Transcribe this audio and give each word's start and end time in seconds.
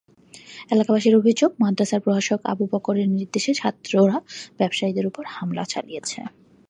এলাকাবাসীর 0.71 1.13
অভিযোগ, 1.15 1.49
মাদ্রাসার 1.63 2.03
প্রভাষক 2.05 2.39
আবু 2.45 2.63
বকরের 2.71 3.07
নির্দেশে 3.11 3.51
ছাত্ররা 3.53 4.17
ব্যবসায়ীদের 4.59 5.05
ওপর 5.07 5.23
হামলা 5.35 5.63
চালিয়েছে। 5.65 6.19